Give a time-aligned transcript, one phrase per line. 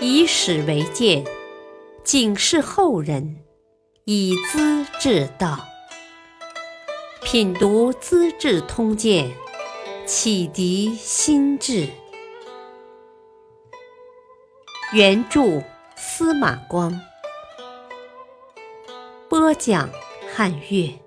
[0.00, 1.24] 以史为鉴，
[2.02, 3.36] 警示后人；
[4.04, 5.60] 以资治道，
[7.22, 9.30] 品读《资治通鉴》，
[10.06, 11.88] 启迪心智。
[14.92, 15.62] 原著
[15.96, 17.00] 司马光，
[19.28, 19.88] 播讲
[20.34, 20.98] 汉乐。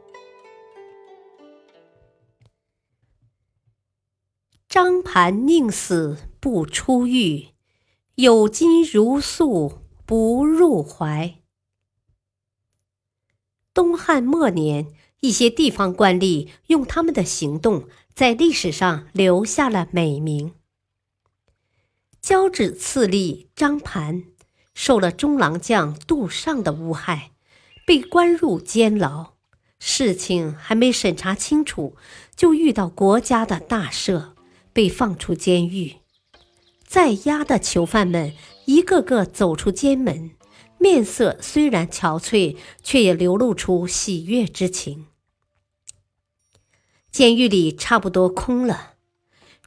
[4.69, 7.49] 张盘宁死不出狱，
[8.15, 11.33] 有金如素不入怀。
[13.73, 14.85] 东汉末年，
[15.21, 20.53] 一些地方官吏用他们的行动在历史上留下了美名。
[22.21, 24.25] 交趾次吏张盘
[24.75, 27.31] 受了中郎将杜尚的诬害，
[27.83, 29.33] 被关入监牢。
[29.79, 31.97] 事情还没审查清楚，
[32.35, 34.33] 就遇到国家的大赦，
[34.71, 36.02] 被放出监狱。
[36.85, 38.33] 在押的囚犯们
[38.65, 40.31] 一个个走出监门，
[40.77, 45.07] 面色虽然憔悴，却也流露出喜悦之情。
[47.11, 48.93] 监狱里差不多空了，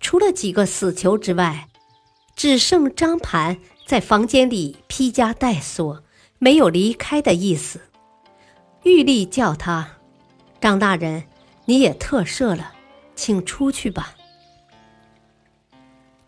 [0.00, 1.68] 除了几个死囚之外。
[2.36, 6.04] 只剩张盘在房间里披枷带锁，
[6.38, 7.80] 没有离开的意思。
[8.82, 9.96] 玉立叫他
[10.60, 11.24] ：“张大人，
[11.64, 12.74] 你也特赦了，
[13.14, 14.14] 请出去吧。”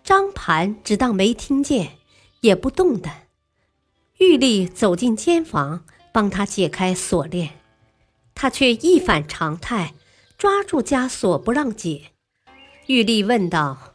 [0.09, 1.99] 张盘只当没听见，
[2.41, 3.27] 也不动弹。
[4.17, 7.61] 玉丽走进监房，帮他解开锁链，
[8.35, 9.93] 他却一反常态，
[10.39, 12.13] 抓住枷锁不让解。
[12.87, 13.93] 玉丽问道。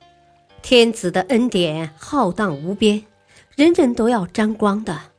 [0.61, 3.08] 天子的恩典浩荡无边，
[3.56, 5.14] 人人都要沾光的，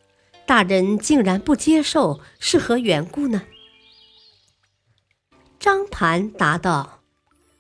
[0.46, 3.42] 大人竟然不接受，是何缘故呢？
[5.58, 7.00] 张盘答道：“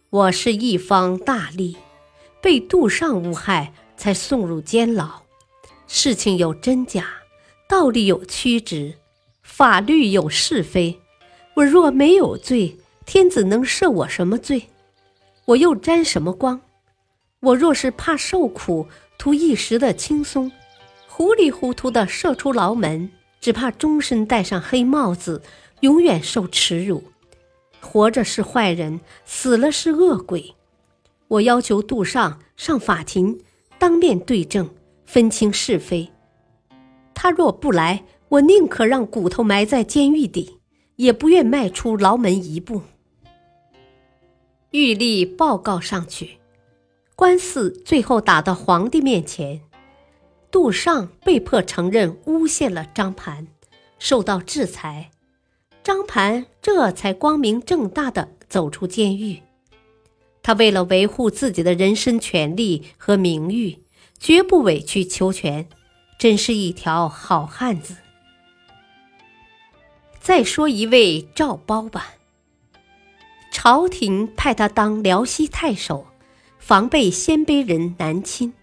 [0.08, 1.74] 我是一方大吏，
[2.44, 5.22] 被杜尚诬害，才送入监牢。
[5.86, 7.06] 事情有真假，
[7.66, 8.98] 道理有曲直，
[9.42, 11.00] 法律有是非。
[11.54, 14.68] 我若没有罪，天子能赦我什么罪？
[15.46, 16.60] 我又沾什么光？”
[17.40, 20.52] 我若是怕受苦，图一时的轻松，
[21.08, 25.40] 糊里糊涂的射出牢门，只怕终身戴上黑帽子，
[25.80, 27.04] 永远受耻辱。
[27.80, 30.54] 活着是坏人，死了是恶鬼。
[31.28, 33.40] 我要求杜尚上法庭，
[33.78, 34.70] 当面对证，
[35.04, 36.10] 分清是非。
[37.14, 40.58] 他若不来，我宁可让骨头埋在监狱底，
[40.96, 42.82] 也不愿迈出牢门一步。
[44.70, 46.38] 玉立报告上去。
[47.16, 49.60] 官司最后打到皇帝面前，
[50.50, 53.46] 杜尚被迫承认诬陷了张盘，
[54.00, 55.12] 受到制裁。
[55.84, 59.43] 张盘这才光明正大的走出监狱。
[60.44, 63.82] 他为了维护自己的人身权利和名誉，
[64.20, 65.66] 绝不委曲求全，
[66.18, 67.96] 真是一条好汉子。
[70.20, 72.14] 再说一位赵包吧，
[73.50, 76.06] 朝廷派他当辽西太守。
[76.58, 78.54] 防备鲜卑人南侵，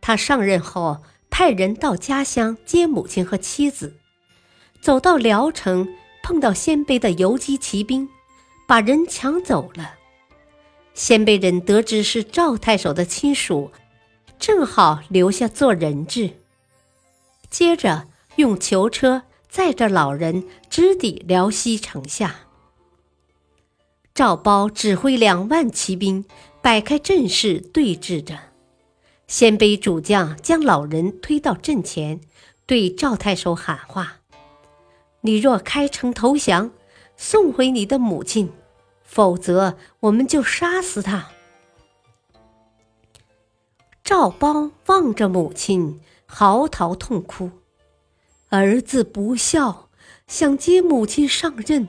[0.00, 3.94] 他上任后派人到家乡接母亲和妻子，
[4.80, 5.88] 走到聊城，
[6.24, 8.08] 碰到鲜卑的游击骑兵，
[8.66, 9.94] 把人抢走了。
[10.94, 13.70] 鲜卑人得知是赵太守的亲属，
[14.38, 16.30] 正好留下做人质，
[17.50, 22.36] 接着用囚车载着老人直抵辽西城下。
[24.14, 26.24] 赵包指挥两万骑兵。
[26.62, 28.38] 摆开阵势对峙着，
[29.26, 32.20] 鲜卑主将将老人推到阵前，
[32.66, 34.20] 对赵太守喊话
[35.22, 36.70] ：“你若开城投降，
[37.16, 38.46] 送回你的母亲；
[39.14, 41.28] 否则，我们就杀死他。”
[44.02, 47.50] 赵邦望着母亲，嚎啕痛哭
[48.48, 49.90] ：“儿子不孝，
[50.26, 51.88] 想接母亲上任，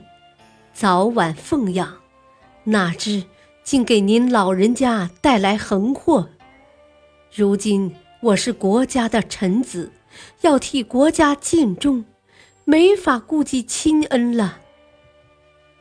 [0.74, 1.96] 早晚奉养，
[2.64, 3.24] 哪知……”
[3.64, 6.28] 竟给您老人家带来横祸。
[7.34, 9.90] 如今我是国家的臣子，
[10.42, 12.04] 要替国家尽忠，
[12.66, 14.58] 没法顾及亲恩了。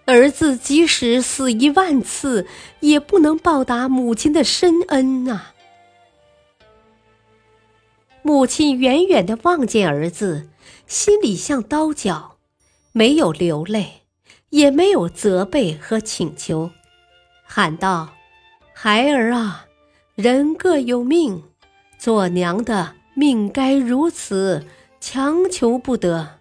[0.06, 2.46] 儿子即使死一万次，
[2.82, 5.48] 也不能报答母亲的深恩呐。
[8.22, 10.50] 母亲远远的望见儿子，
[10.88, 12.38] 心里像刀绞，
[12.92, 14.02] 没有流泪，
[14.50, 16.72] 也没有责备和请求。
[17.46, 18.14] 喊道
[18.74, 19.68] ：“孩儿啊，
[20.16, 21.44] 人各有命，
[21.98, 24.66] 做娘的命该如此，
[25.00, 26.40] 强求不得。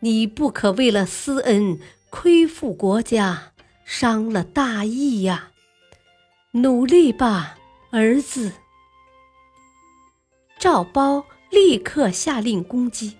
[0.00, 1.78] 你不可为了私恩
[2.10, 3.52] 亏负国家，
[3.84, 5.50] 伤了大义呀！
[6.52, 7.56] 努力吧，
[7.92, 8.52] 儿子。”
[10.58, 13.16] 赵包立刻下令攻击，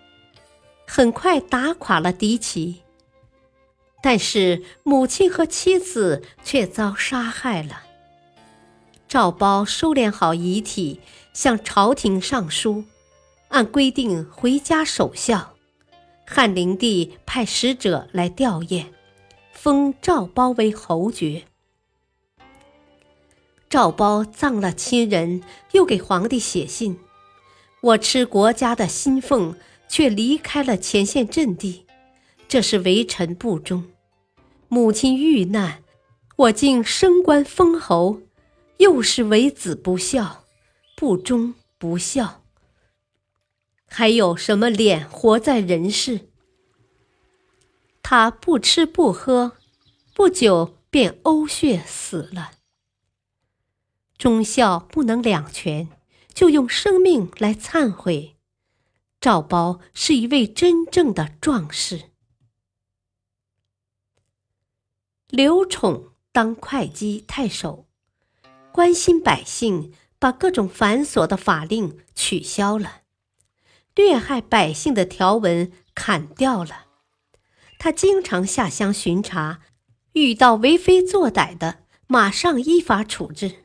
[0.87, 2.83] 很快打垮了敌骑。
[4.03, 7.83] 但是母亲和妻子却遭杀害了。
[9.07, 11.01] 赵包收敛好遗体，
[11.33, 12.85] 向朝廷上书，
[13.49, 15.55] 按规定回家守孝。
[16.32, 18.85] 汉灵帝派使者来吊唁，
[19.53, 21.43] 封赵包为侯爵。
[23.69, 25.43] 赵包葬了亲人，
[25.73, 26.97] 又给皇帝写信
[27.82, 29.56] ：“我吃国家的薪俸，
[29.88, 31.85] 却离开了前线阵地，
[32.47, 33.83] 这是为臣不忠。
[34.69, 35.83] 母亲遇难，
[36.37, 38.21] 我竟升官封侯，
[38.76, 40.44] 又是为子不孝，
[40.94, 42.40] 不忠不孝。”
[43.93, 46.29] 还有什么脸活在人世？
[48.03, 49.57] 他不吃不喝，
[50.15, 52.53] 不久便呕血死了。
[54.17, 55.89] 忠孝不能两全，
[56.33, 58.37] 就用生命来忏悔。
[59.21, 62.11] 赵包是一位真正的壮士。
[65.29, 67.87] 刘宠当会稽太守，
[68.73, 73.00] 关心百姓，把各种繁琐的法令取消了。
[73.97, 76.87] 虐害百姓的条文砍掉了，
[77.79, 79.61] 他经常下乡巡查，
[80.13, 83.65] 遇到为非作歹的，马上依法处置，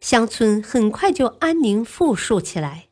[0.00, 2.86] 乡村很快就安宁富庶起来。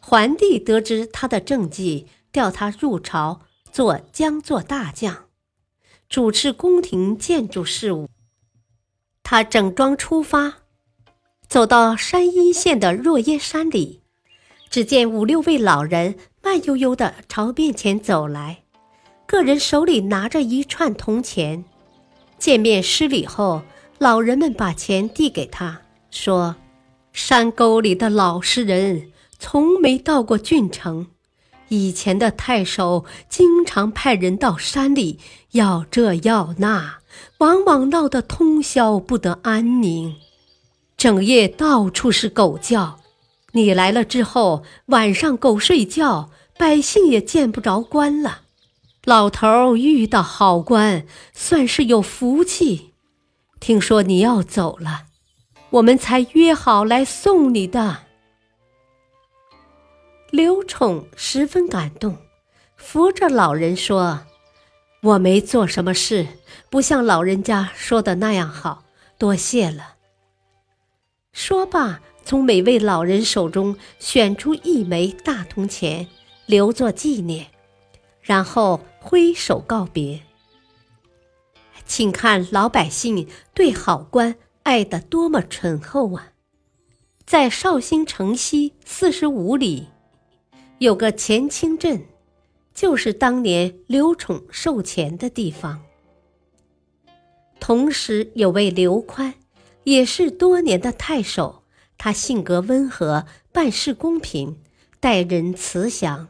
[0.00, 3.42] 桓帝得知他的政绩，调他入朝
[3.72, 5.26] 做江作大将，
[6.08, 8.08] 主持宫廷建筑事务。
[9.22, 10.58] 他整装出发，
[11.48, 14.02] 走到山阴县的若耶山里。
[14.68, 18.62] 只见五六位老人慢悠悠地朝面前走来，
[19.26, 21.64] 个人手里拿着一串铜钱。
[22.38, 23.62] 见面施礼后，
[23.98, 25.80] 老人们把钱递给他，
[26.10, 26.56] 说
[27.12, 31.06] ：“山沟里的老实人从没到过郡城，
[31.68, 35.18] 以前的太守经常派人到山里
[35.52, 36.98] 要这要那，
[37.38, 40.16] 往往闹得通宵不得安宁，
[40.98, 42.98] 整夜到处是狗叫。”
[43.56, 48.42] 你来了之后，晚上狗睡觉，百姓也见不着官了。
[49.04, 52.92] 老头遇到好官，算是有福气。
[53.58, 55.04] 听说你要走了，
[55.70, 58.00] 我们才约好来送你的。
[60.30, 62.18] 刘宠十分感动，
[62.76, 64.26] 扶着老人说
[65.00, 66.26] ：“我没做什么事，
[66.68, 68.84] 不像老人家说的那样好，
[69.16, 69.94] 多谢了。”
[71.32, 72.02] 说罢。
[72.26, 76.08] 从每位老人手中选出一枚大铜钱，
[76.46, 77.46] 留作纪念，
[78.20, 80.22] 然后挥手告别。
[81.86, 84.34] 请看老百姓对好官
[84.64, 86.32] 爱得多么醇厚啊！
[87.24, 89.86] 在绍兴城西四十五里，
[90.78, 92.06] 有个钱清镇，
[92.74, 95.80] 就是当年刘宠受钱的地方。
[97.60, 99.34] 同时有位刘宽，
[99.84, 101.62] 也是多年的太守。
[101.98, 104.58] 他性格温和，办事公平，
[105.00, 106.28] 待人慈祥，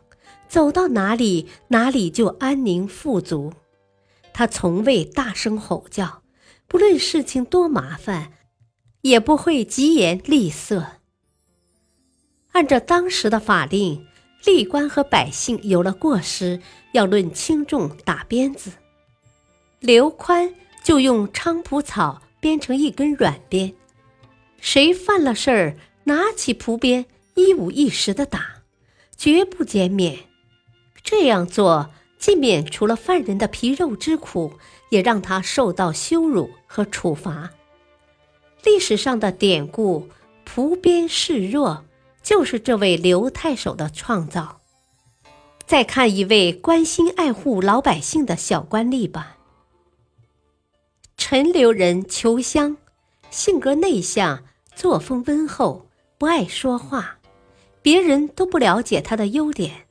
[0.48, 3.52] 走到哪里哪里就安宁富足。
[4.32, 6.22] 他从未大声吼叫，
[6.68, 8.32] 不论事情多麻烦，
[9.00, 10.86] 也不会疾言厉色。
[12.52, 14.06] 按照当时的法令，
[14.44, 16.60] 吏官和百姓有了过失，
[16.92, 18.70] 要论轻重打鞭子。
[19.80, 23.74] 刘宽就用菖蒲草编成一根软鞭。
[24.66, 27.06] 谁犯了事儿，拿起蒲鞭，
[27.36, 28.62] 一五一十的打，
[29.16, 30.24] 绝不减免。
[31.04, 34.54] 这样做，既免除了犯人的皮肉之苦，
[34.90, 37.52] 也让他受到羞辱和处罚。
[38.64, 40.08] 历史上的典故
[40.44, 41.84] “蒲鞭示弱”，
[42.20, 44.60] 就是这位刘太守的创造。
[45.64, 49.36] 再看一位关心爱护老百姓的小官吏吧。
[51.16, 52.76] 陈留人裘香，
[53.30, 54.42] 性格内向。
[54.76, 57.18] 作风温厚，不爱说话，
[57.80, 59.86] 别人都不了解他的优点。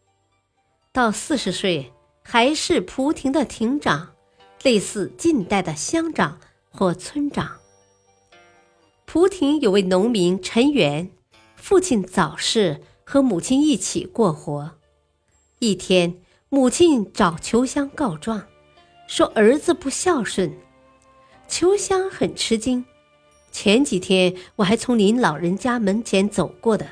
[0.92, 4.14] 到四十岁还是蒲亭的亭长，
[4.62, 6.40] 类似近代的乡长
[6.70, 7.58] 或村长。
[9.08, 11.10] 蒲亭有位农民陈元，
[11.56, 14.78] 父亲早逝，和母亲一起过活。
[15.58, 18.46] 一天，母亲找秋香告状，
[19.08, 20.56] 说儿子不孝顺。
[21.48, 22.86] 秋香很吃惊。
[23.58, 26.86] 前几天我还从您老人家门前走过的，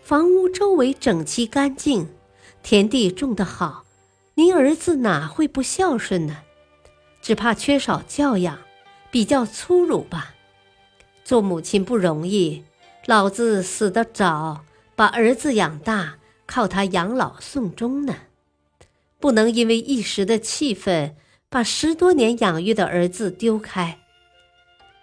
[0.00, 2.06] 房屋周围整齐干净，
[2.62, 3.82] 田地种得好，
[4.34, 6.42] 您儿子哪会不孝顺呢？
[7.20, 8.56] 只怕缺少教养，
[9.10, 10.36] 比较粗鲁吧。
[11.24, 12.62] 做母亲不容易，
[13.06, 18.14] 老子死得早，把儿子养大，靠他养老送终呢？
[19.18, 21.16] 不能因为一时的气愤，
[21.48, 23.98] 把十多年养育的儿子丢开。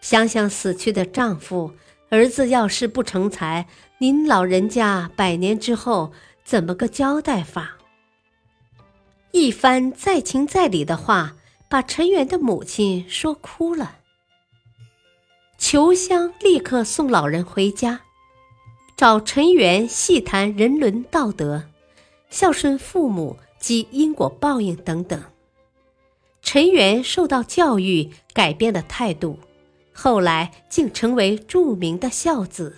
[0.04, 1.72] 想想死去的丈夫，
[2.10, 3.68] 儿子要是不成才，
[4.00, 6.12] 您老人家百年之后
[6.44, 7.78] 怎么个交代法？
[9.32, 11.38] 一番再情再理的话，
[11.70, 14.00] 把陈元的母亲说哭了。
[15.58, 18.02] 裘香立刻送老人回家，
[18.98, 21.64] 找陈元细谈人伦道德、
[22.30, 25.24] 孝顺父母及因果报应等等。
[26.42, 29.40] 陈元受到教育，改变了态度，
[30.04, 32.76] 后来竟成为著名的孝子。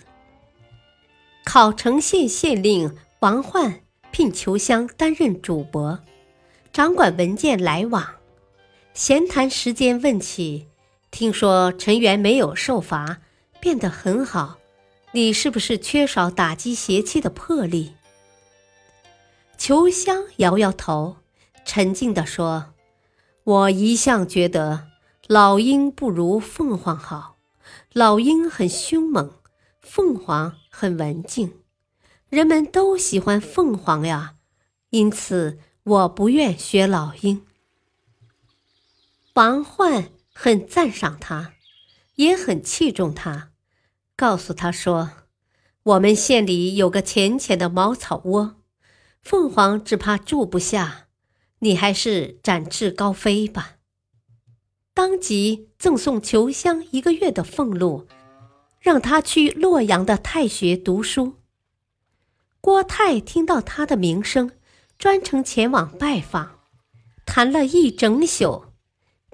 [1.44, 3.80] 考城县县令王焕
[4.12, 5.98] 聘裘香担任主簿，
[6.72, 8.14] 掌管文件来往。
[8.94, 10.68] 闲谈时间问起。
[11.10, 13.18] 听说陈元没有受罚，
[13.58, 14.58] 变得很好，
[15.10, 17.94] 你是不是缺少打击邪气的魄力？
[19.56, 21.16] 裘香摇摇头，
[21.64, 22.66] 沉静地说
[23.42, 24.86] ：“我一向觉得
[25.28, 27.36] 老鹰不如凤凰好，
[27.92, 29.30] 老鹰很凶猛，
[29.80, 31.62] 凤凰很文静，
[32.28, 34.36] 人们都喜欢凤凰呀，
[34.90, 37.44] 因此我不愿学老鹰。”
[39.34, 40.08] 王焕。
[40.38, 41.54] 很赞赏他，
[42.16, 43.52] 也很器重他，
[44.14, 45.12] 告诉他说
[45.82, 48.56] ：“我们县里有个浅浅的茅草窝，
[49.22, 51.06] 凤凰只怕住不下，
[51.60, 53.75] 你还是展翅高飞吧。”
[54.96, 58.06] 当即赠送裘香一个月的俸禄，
[58.80, 61.34] 让他去洛阳的太学读书。
[62.62, 64.52] 郭泰听到他的名声，
[64.96, 66.60] 专程前往拜访，
[67.26, 68.64] 谈了一整宿。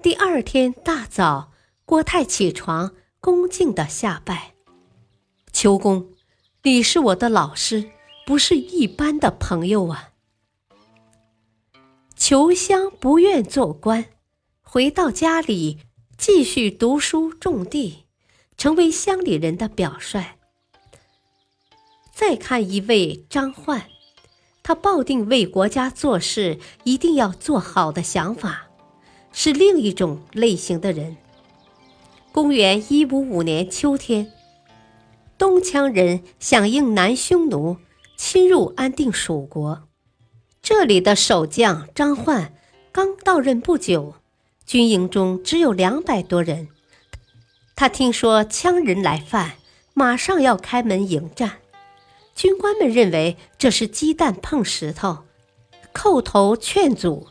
[0.01, 1.53] 第二天大早，
[1.85, 4.55] 郭泰起床，恭敬地下拜
[5.53, 6.11] ：“裘公，
[6.63, 7.89] 你是我的老师，
[8.25, 10.09] 不是一般的朋友啊。”
[12.17, 14.03] 裘香不愿做官，
[14.73, 15.77] 回到家里
[16.17, 18.05] 继续读书种地，
[18.57, 20.39] 成为乡里人的表率。
[22.11, 23.83] 再看一位张焕，
[24.63, 28.69] 他抱定为国家做事一定要做好的想法。
[29.31, 31.17] 是另一种类型的人。
[32.31, 34.31] 公元一五五年秋天，
[35.37, 37.77] 东羌人响应南匈奴
[38.17, 39.87] 侵入安定蜀国，
[40.63, 42.55] 这里的守将张焕
[42.91, 44.15] 刚到任不久，
[44.65, 46.69] 军营中只有两百多人。
[47.75, 49.53] 他听说羌人来犯，
[49.93, 51.59] 马上要开门迎战。
[52.35, 55.19] 军官们认为这是鸡蛋碰石头，
[55.93, 57.27] 叩头劝阻。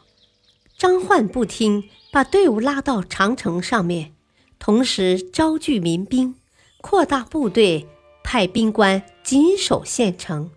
[0.77, 4.13] 张焕不听，把队伍拉到长城上面，
[4.59, 6.35] 同时招聚民兵，
[6.81, 7.87] 扩大部队，
[8.25, 10.51] 派兵官紧守县城，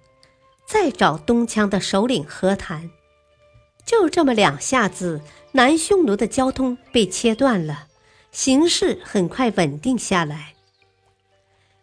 [0.67, 2.89] 再找东羌的首领和谈。
[3.85, 7.87] 就这么两下子，南匈奴的交通被切断了，
[8.31, 10.53] 形势很快稳定下来。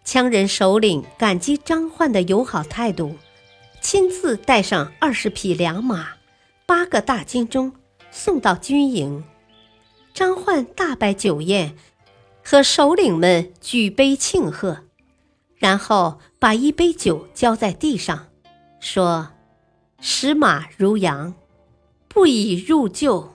[0.04, 3.16] 羌人首领感激张焕的友好态度，
[3.80, 6.08] 亲自带上二十匹良马，
[6.66, 7.72] 八个大金钟。
[8.14, 9.24] 送到军营，
[10.12, 11.74] 张焕大摆酒宴，
[12.44, 14.80] 和首领们举杯庆贺，
[15.56, 18.28] 然后把一杯酒浇在地上，
[18.80, 19.30] 说
[19.98, 21.32] ：“使马如羊，
[22.14, 23.30] 不以入厩；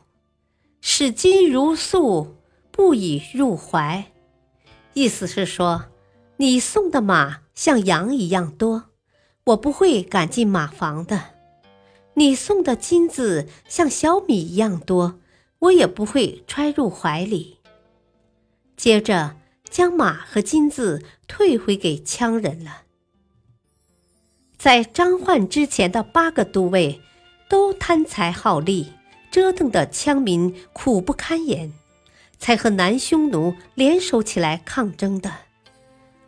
[0.81, 2.37] 使金如粟，
[2.69, 4.11] 不以入怀。”
[4.93, 5.85] 意思是说，
[6.37, 8.83] 你送的马像羊一样多，
[9.45, 11.33] 我不会赶进马房的。
[12.13, 15.19] 你送的金子像小米一样多，
[15.59, 17.57] 我也不会揣入怀里。
[18.75, 22.83] 接着将马和金子退回给羌人了。
[24.55, 27.01] 在张焕之前的八个都尉
[27.49, 28.93] 都贪财好利，
[29.31, 31.73] 折腾的羌民苦不堪言，
[32.37, 35.31] 才和南匈奴联手起来抗争的。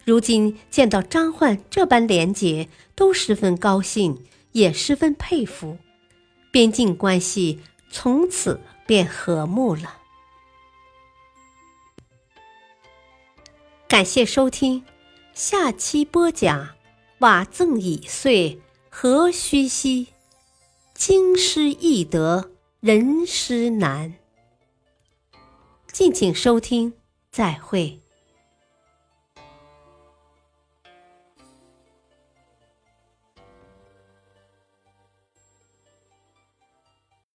[0.06, 4.26] 如今见到张焕这般廉洁，都十分高兴。
[4.52, 5.78] 也十分佩服，
[6.50, 7.60] 边境关系
[7.92, 9.98] 从此便和睦了。
[13.88, 14.84] 感谢收听，
[15.36, 16.70] 下期播讲：
[17.20, 18.60] 瓦赠已岁
[18.90, 20.08] 何须惜，
[21.00, 22.51] 经师易得，
[22.82, 24.15] 人师难。
[25.94, 26.91] 敬请收听，
[27.32, 28.01] 再会。